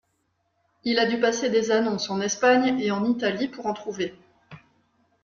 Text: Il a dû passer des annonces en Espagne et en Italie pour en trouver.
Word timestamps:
Il 0.83 0.97
a 0.97 1.05
dû 1.05 1.19
passer 1.19 1.51
des 1.51 1.69
annonces 1.69 2.09
en 2.09 2.21
Espagne 2.21 2.79
et 2.79 2.89
en 2.89 3.05
Italie 3.05 3.47
pour 3.47 3.67
en 3.67 3.73
trouver. 3.75 4.15